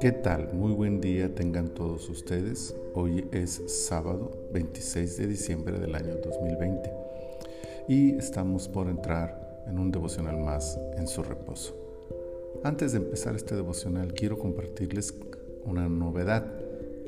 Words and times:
¿Qué 0.00 0.12
tal? 0.12 0.52
Muy 0.52 0.72
buen 0.72 1.00
día 1.00 1.34
tengan 1.34 1.70
todos 1.70 2.08
ustedes. 2.08 2.76
Hoy 2.94 3.26
es 3.32 3.60
sábado 3.66 4.30
26 4.52 5.16
de 5.16 5.26
diciembre 5.26 5.80
del 5.80 5.96
año 5.96 6.14
2020 6.22 6.92
y 7.88 8.16
estamos 8.16 8.68
por 8.68 8.88
entrar 8.88 9.64
en 9.66 9.80
un 9.80 9.90
devocional 9.90 10.38
más 10.38 10.78
en 10.96 11.08
su 11.08 11.24
reposo. 11.24 11.74
Antes 12.62 12.92
de 12.92 12.98
empezar 12.98 13.34
este 13.34 13.56
devocional 13.56 14.14
quiero 14.14 14.38
compartirles 14.38 15.12
una 15.64 15.88
novedad. 15.88 16.46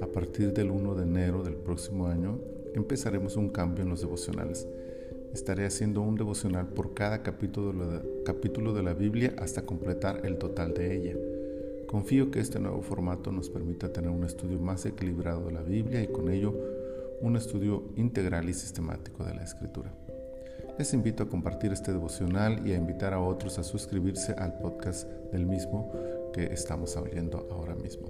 A 0.00 0.06
partir 0.08 0.52
del 0.52 0.72
1 0.72 0.94
de 0.96 1.02
enero 1.04 1.44
del 1.44 1.54
próximo 1.54 2.08
año 2.08 2.40
empezaremos 2.74 3.36
un 3.36 3.50
cambio 3.50 3.84
en 3.84 3.90
los 3.90 4.00
devocionales. 4.00 4.66
Estaré 5.32 5.66
haciendo 5.66 6.00
un 6.00 6.16
devocional 6.16 6.68
por 6.68 6.94
cada 6.94 7.22
capítulo 7.22 7.72
de 8.72 8.82
la, 8.82 8.94
Biblia 8.94 9.34
hasta 9.38 9.62
completar 9.62 10.24
el 10.24 10.38
total 10.38 10.74
de 10.74 10.96
ella. 10.96 11.14
Confío 11.86 12.30
que 12.30 12.40
este 12.40 12.58
nuevo 12.58 12.82
formato 12.82 13.30
nos 13.32 13.50
permita 13.50 13.92
tener 13.92 14.10
un 14.10 14.24
estudio 14.24 14.58
más 14.58 14.86
equilibrado 14.86 15.46
de 15.46 15.52
la 15.52 15.62
Biblia 15.62 16.02
y 16.02 16.08
con 16.08 16.30
ello 16.30 16.54
un 17.20 17.36
estudio 17.36 17.84
integral 17.96 18.48
y 18.48 18.54
sistemático 18.54 19.24
de 19.24 19.34
la 19.34 19.42
Escritura. 19.42 19.92
Les 20.78 20.94
invito 20.94 21.24
a 21.24 21.28
compartir 21.28 21.72
este 21.72 21.92
devocional 21.92 22.66
y 22.66 22.72
a 22.72 22.76
invitar 22.76 23.12
a 23.12 23.20
otros 23.20 23.58
a 23.58 23.64
suscribirse 23.64 24.32
al 24.32 24.58
podcast 24.58 25.08
del 25.32 25.44
mismo 25.44 25.92
que 26.32 26.44
estamos 26.52 26.96
oyendo 26.96 27.48
ahora 27.50 27.74
mismo. 27.74 28.08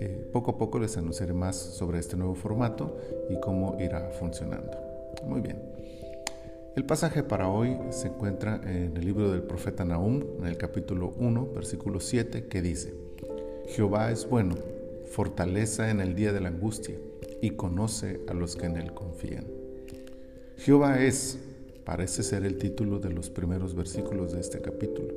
Eh, 0.00 0.28
poco 0.32 0.52
a 0.52 0.58
poco 0.58 0.78
les 0.78 0.96
anunciaré 0.96 1.32
más 1.32 1.54
sobre 1.54 1.98
este 1.98 2.16
nuevo 2.16 2.34
formato 2.34 2.96
y 3.30 3.38
cómo 3.40 3.76
irá 3.78 4.10
funcionando. 4.10 4.72
Muy 5.24 5.40
bien. 5.40 5.60
El 6.74 6.86
pasaje 6.86 7.22
para 7.22 7.50
hoy 7.50 7.76
se 7.90 8.08
encuentra 8.08 8.58
en 8.64 8.96
el 8.96 9.04
libro 9.04 9.30
del 9.30 9.42
profeta 9.42 9.84
Nahum, 9.84 10.22
en 10.38 10.46
el 10.46 10.56
capítulo 10.56 11.12
1, 11.18 11.48
versículo 11.54 12.00
7, 12.00 12.46
que 12.46 12.62
dice, 12.62 12.94
Jehová 13.66 14.10
es 14.10 14.26
bueno, 14.26 14.56
fortaleza 15.04 15.90
en 15.90 16.00
el 16.00 16.14
día 16.14 16.32
de 16.32 16.40
la 16.40 16.48
angustia, 16.48 16.94
y 17.42 17.50
conoce 17.50 18.22
a 18.26 18.32
los 18.32 18.56
que 18.56 18.64
en 18.64 18.78
él 18.78 18.94
confían. 18.94 19.44
Jehová 20.56 21.02
es, 21.02 21.38
parece 21.84 22.22
ser 22.22 22.46
el 22.46 22.56
título 22.56 22.98
de 23.00 23.10
los 23.10 23.28
primeros 23.28 23.74
versículos 23.74 24.32
de 24.32 24.40
este 24.40 24.62
capítulo. 24.62 25.08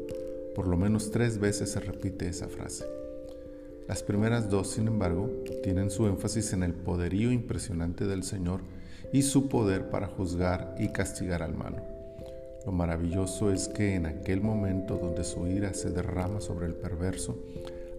Por 0.55 0.67
lo 0.67 0.75
menos 0.75 1.09
tres 1.09 1.37
veces 1.37 1.71
se 1.71 1.79
repite 1.79 2.27
esa 2.27 2.49
frase. 2.49 2.83
Las 3.87 4.03
primeras 4.03 4.49
dos, 4.49 4.71
sin 4.71 4.87
embargo, 4.87 5.29
tienen 5.63 5.89
su 5.89 6.05
énfasis 6.05 6.51
en 6.51 6.63
el 6.63 6.73
poderío 6.73 7.31
impresionante 7.31 8.05
del 8.07 8.23
Señor 8.23 8.59
y 9.11 9.21
su 9.21 9.47
poder 9.47 9.89
para 9.89 10.07
juzgar 10.07 10.75
y 10.77 10.89
castigar 10.89 11.41
al 11.43 11.53
malo. 11.53 11.77
Lo 12.65 12.71
maravilloso 12.71 13.51
es 13.51 13.67
que 13.67 13.93
en 13.93 14.07
aquel 14.07 14.41
momento 14.41 14.97
donde 14.97 15.23
su 15.23 15.47
ira 15.47 15.73
se 15.73 15.91
derrama 15.91 16.41
sobre 16.41 16.65
el 16.65 16.73
perverso, 16.73 17.37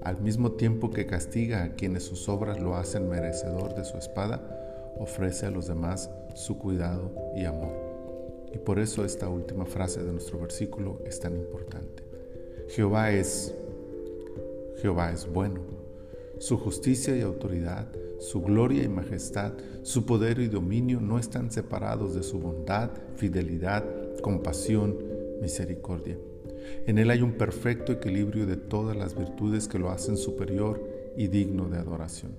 al 0.03 0.21
mismo 0.21 0.53
tiempo 0.53 0.91
que 0.91 1.07
castiga 1.07 1.62
a 1.62 1.75
quienes 1.75 2.05
sus 2.05 2.29
obras 2.29 2.61
lo 2.61 2.77
hacen 2.77 3.09
merecedor 3.09 3.75
de 3.75 3.84
su 3.84 3.97
espada, 3.97 4.95
ofrece 4.99 5.47
a 5.47 5.51
los 5.51 5.67
demás 5.67 6.11
su 6.34 6.59
cuidado 6.59 7.12
y 7.37 7.45
amor. 7.45 7.73
Y 8.53 8.59
por 8.59 8.79
eso 8.79 9.05
esta 9.05 9.29
última 9.29 9.67
frase 9.67 10.03
de 10.03 10.12
nuestro 10.12 10.39
versículo 10.39 11.01
es 11.05 11.21
tan 11.21 11.37
importante. 11.37 12.03
Jehová 12.69 13.12
es, 13.12 13.55
Jehová 14.81 15.12
es 15.12 15.31
bueno. 15.31 15.61
Su 16.39 16.59
justicia 16.59 17.17
y 17.17 17.23
autoridad 17.23 17.87
su 18.19 18.42
gloria 18.42 18.83
y 18.83 18.89
majestad, 18.89 19.53
su 19.83 20.06
poder 20.06 20.39
y 20.39 20.48
dominio 20.48 21.00
no 21.00 21.19
están 21.19 21.50
separados 21.50 22.14
de 22.14 22.22
su 22.22 22.39
bondad, 22.39 22.91
fidelidad, 23.17 23.84
compasión, 24.22 24.97
misericordia. 25.41 26.17
En 26.87 26.98
Él 26.98 27.11
hay 27.11 27.22
un 27.22 27.33
perfecto 27.33 27.92
equilibrio 27.92 28.47
de 28.47 28.56
todas 28.56 28.97
las 28.97 29.17
virtudes 29.17 29.69
que 29.69 29.78
lo 29.78 29.91
hacen 29.91 30.17
superior 30.17 30.83
y 31.17 31.28
digno 31.28 31.69
de 31.69 31.78
adoración. 31.78 32.33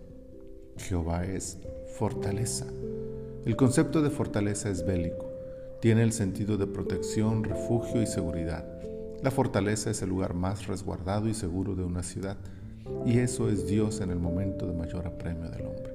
Jehová 0.77 1.25
es 1.25 1.57
fortaleza. 1.97 2.67
El 3.45 3.55
concepto 3.55 4.01
de 4.01 4.09
fortaleza 4.09 4.69
es 4.69 4.85
bélico. 4.85 5.25
Tiene 5.81 6.03
el 6.03 6.11
sentido 6.11 6.57
de 6.57 6.67
protección, 6.67 7.43
refugio 7.43 8.01
y 8.01 8.07
seguridad. 8.07 8.65
La 9.21 9.31
fortaleza 9.31 9.89
es 9.89 10.01
el 10.01 10.09
lugar 10.09 10.33
más 10.33 10.67
resguardado 10.67 11.27
y 11.27 11.33
seguro 11.33 11.75
de 11.75 11.83
una 11.83 12.03
ciudad. 12.03 12.37
Y 13.05 13.19
eso 13.19 13.49
es 13.49 13.67
Dios 13.67 14.01
en 14.01 14.11
el 14.11 14.19
momento 14.19 14.67
de 14.67 14.73
mayor 14.73 15.07
apremio 15.07 15.49
del 15.49 15.65
hombre. 15.65 15.93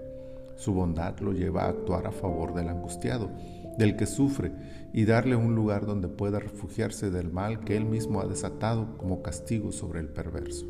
Su 0.57 0.73
bondad 0.75 1.19
lo 1.19 1.33
lleva 1.33 1.65
a 1.65 1.71
actuar 1.71 2.07
a 2.07 2.13
favor 2.13 2.55
del 2.55 2.69
angustiado, 2.69 3.31
del 3.79 3.97
que 3.97 4.07
sufre, 4.07 4.53
y 4.93 5.05
darle 5.05 5.37
un 5.37 5.55
lugar 5.55 5.87
donde 5.87 6.09
pueda 6.09 6.39
refugiarse 6.39 7.11
del 7.11 7.33
mal 7.33 7.61
que 7.65 7.77
él 7.77 7.85
mismo 7.85 8.21
ha 8.21 8.27
desatado 8.27 8.97
como 8.97 9.23
castigo 9.23 9.73
sobre 9.73 10.01
el 10.01 10.09
perverso. 10.09 10.67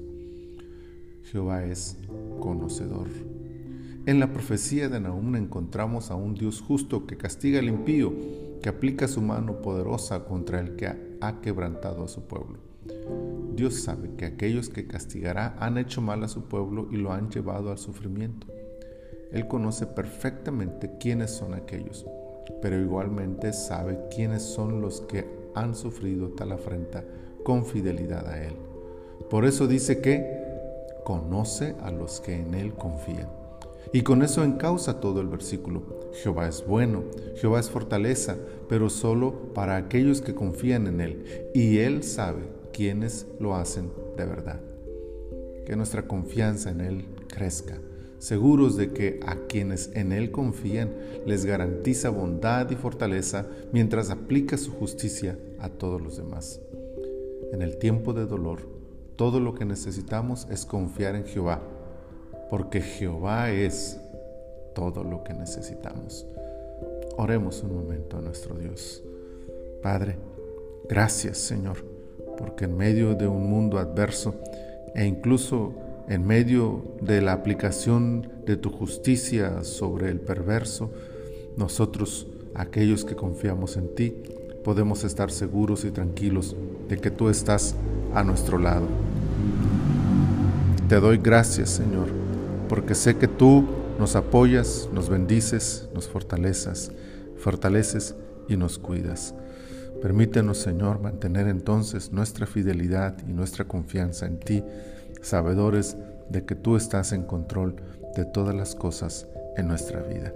Jehová 1.24 1.64
es 1.64 1.98
conocedor. 2.40 3.08
En 4.04 4.18
la 4.18 4.32
profecía 4.32 4.88
de 4.88 4.98
Nahum 4.98 5.36
encontramos 5.36 6.10
a 6.10 6.16
un 6.16 6.34
Dios 6.34 6.60
justo 6.60 7.06
que 7.06 7.16
castiga 7.16 7.60
al 7.60 7.68
impío, 7.68 8.12
que 8.60 8.68
aplica 8.68 9.06
su 9.06 9.20
mano 9.20 9.62
poderosa 9.62 10.24
contra 10.24 10.60
el 10.60 10.74
que 10.76 11.16
ha 11.20 11.40
quebrantado 11.40 12.04
a 12.04 12.08
su 12.08 12.22
pueblo. 12.22 12.58
Dios 13.54 13.82
sabe 13.82 14.10
que 14.16 14.24
aquellos 14.24 14.70
que 14.70 14.86
castigará 14.86 15.54
han 15.58 15.78
hecho 15.78 16.00
mal 16.00 16.24
a 16.24 16.28
su 16.28 16.44
pueblo 16.44 16.88
y 16.90 16.96
lo 16.96 17.12
han 17.12 17.30
llevado 17.30 17.70
al 17.70 17.78
sufrimiento. 17.78 18.46
Él 19.30 19.46
conoce 19.48 19.86
perfectamente 19.86 20.92
quiénes 20.98 21.30
son 21.30 21.54
aquellos, 21.54 22.06
pero 22.60 22.78
igualmente 22.78 23.52
sabe 23.52 23.98
quiénes 24.14 24.42
son 24.42 24.80
los 24.80 25.02
que 25.02 25.26
han 25.54 25.74
sufrido 25.74 26.28
tal 26.30 26.52
afrenta 26.52 27.04
con 27.44 27.64
fidelidad 27.64 28.26
a 28.28 28.42
Él. 28.42 28.54
Por 29.30 29.44
eso 29.44 29.66
dice 29.66 30.00
que 30.00 30.42
conoce 31.04 31.74
a 31.82 31.90
los 31.90 32.20
que 32.20 32.34
en 32.34 32.54
Él 32.54 32.74
confían. 32.74 33.28
Y 33.92 34.02
con 34.02 34.22
eso 34.22 34.44
encausa 34.44 35.00
todo 35.00 35.20
el 35.20 35.28
versículo. 35.28 35.82
Jehová 36.22 36.48
es 36.48 36.66
bueno, 36.66 37.02
Jehová 37.36 37.60
es 37.60 37.68
fortaleza, 37.68 38.36
pero 38.68 38.88
solo 38.88 39.52
para 39.54 39.76
aquellos 39.76 40.22
que 40.22 40.34
confían 40.34 40.86
en 40.86 41.00
Él. 41.00 41.50
Y 41.54 41.78
Él 41.78 42.02
sabe 42.02 42.61
quienes 42.72 43.26
lo 43.38 43.54
hacen 43.54 43.90
de 44.16 44.24
verdad. 44.24 44.60
Que 45.66 45.76
nuestra 45.76 46.06
confianza 46.08 46.70
en 46.70 46.80
Él 46.80 47.04
crezca, 47.28 47.78
seguros 48.18 48.76
de 48.76 48.92
que 48.92 49.20
a 49.24 49.36
quienes 49.46 49.90
en 49.94 50.12
Él 50.12 50.30
confían 50.30 50.90
les 51.26 51.44
garantiza 51.44 52.10
bondad 52.10 52.70
y 52.70 52.74
fortaleza 52.74 53.46
mientras 53.72 54.10
aplica 54.10 54.56
su 54.56 54.72
justicia 54.72 55.38
a 55.60 55.68
todos 55.68 56.00
los 56.00 56.16
demás. 56.16 56.60
En 57.52 57.62
el 57.62 57.78
tiempo 57.78 58.12
de 58.12 58.26
dolor, 58.26 58.60
todo 59.16 59.38
lo 59.38 59.54
que 59.54 59.64
necesitamos 59.64 60.48
es 60.50 60.64
confiar 60.64 61.14
en 61.14 61.24
Jehová, 61.24 61.60
porque 62.50 62.80
Jehová 62.80 63.50
es 63.52 64.00
todo 64.74 65.04
lo 65.04 65.22
que 65.22 65.34
necesitamos. 65.34 66.26
Oremos 67.18 67.62
un 67.62 67.74
momento 67.74 68.16
a 68.16 68.22
nuestro 68.22 68.54
Dios. 68.56 69.02
Padre, 69.82 70.16
gracias 70.88 71.38
Señor 71.38 71.91
porque 72.42 72.64
en 72.64 72.76
medio 72.76 73.14
de 73.14 73.28
un 73.28 73.48
mundo 73.48 73.78
adverso 73.78 74.34
e 74.96 75.06
incluso 75.06 75.74
en 76.08 76.26
medio 76.26 76.82
de 77.00 77.22
la 77.22 77.34
aplicación 77.34 78.28
de 78.44 78.56
tu 78.56 78.68
justicia 78.68 79.62
sobre 79.62 80.10
el 80.10 80.18
perverso, 80.18 80.90
nosotros, 81.56 82.26
aquellos 82.54 83.04
que 83.04 83.14
confiamos 83.14 83.76
en 83.76 83.94
ti, 83.94 84.12
podemos 84.64 85.04
estar 85.04 85.30
seguros 85.30 85.84
y 85.84 85.92
tranquilos 85.92 86.56
de 86.88 86.98
que 86.98 87.12
tú 87.12 87.28
estás 87.28 87.76
a 88.12 88.24
nuestro 88.24 88.58
lado. 88.58 88.88
Te 90.88 90.96
doy 90.96 91.18
gracias, 91.18 91.70
Señor, 91.70 92.08
porque 92.68 92.96
sé 92.96 93.16
que 93.18 93.28
tú 93.28 93.66
nos 94.00 94.16
apoyas, 94.16 94.88
nos 94.92 95.08
bendices, 95.08 95.88
nos 95.94 96.08
fortaleces, 96.08 96.90
fortaleces 97.38 98.16
y 98.48 98.56
nos 98.56 98.80
cuidas. 98.80 99.32
Permítenos, 100.02 100.58
Señor, 100.58 101.00
mantener 101.00 101.46
entonces 101.46 102.10
nuestra 102.10 102.44
fidelidad 102.44 103.16
y 103.24 103.32
nuestra 103.32 103.66
confianza 103.66 104.26
en 104.26 104.40
ti, 104.40 104.64
sabedores 105.20 105.96
de 106.28 106.44
que 106.44 106.56
tú 106.56 106.74
estás 106.74 107.12
en 107.12 107.22
control 107.22 107.76
de 108.16 108.24
todas 108.24 108.52
las 108.52 108.74
cosas 108.74 109.28
en 109.56 109.68
nuestra 109.68 110.02
vida. 110.02 110.32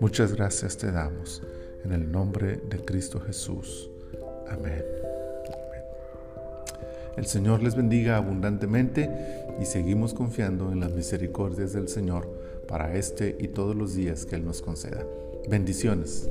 Muchas 0.00 0.34
gracias 0.34 0.76
te 0.76 0.90
damos 0.90 1.42
en 1.84 1.92
el 1.92 2.10
nombre 2.10 2.60
de 2.68 2.84
Cristo 2.84 3.20
Jesús. 3.20 3.88
Amén. 4.50 4.84
El 7.16 7.26
Señor 7.26 7.62
les 7.62 7.76
bendiga 7.76 8.16
abundantemente 8.16 9.10
y 9.60 9.64
seguimos 9.64 10.12
confiando 10.12 10.72
en 10.72 10.80
las 10.80 10.90
misericordias 10.90 11.72
del 11.72 11.88
Señor 11.88 12.28
para 12.66 12.94
este 12.94 13.36
y 13.38 13.48
todos 13.48 13.76
los 13.76 13.94
días 13.94 14.24
que 14.24 14.36
Él 14.36 14.44
nos 14.44 14.60
conceda. 14.60 15.04
Bendiciones. 15.48 16.28